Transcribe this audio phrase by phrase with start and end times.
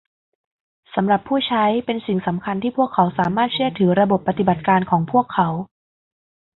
[0.93, 5.47] สำหรับผู้ใช้เป็นสิ่งสำคัญที่พวกเขาสามารถเชื่อถือระบบปฏิบัติการของพวกเขา